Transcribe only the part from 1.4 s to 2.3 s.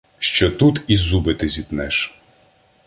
зітнеш.